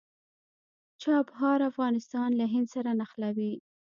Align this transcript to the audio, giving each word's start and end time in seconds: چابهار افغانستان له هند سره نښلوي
چابهار 1.01 1.59
افغانستان 1.69 2.29
له 2.39 2.45
هند 2.53 2.67
سره 2.75 2.91
نښلوي 2.99 3.53